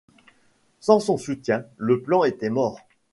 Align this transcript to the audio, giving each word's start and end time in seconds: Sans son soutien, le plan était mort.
Sans 0.79 0.99
son 0.99 1.15
soutien, 1.19 1.63
le 1.77 2.01
plan 2.01 2.23
était 2.23 2.49
mort. 2.49 2.79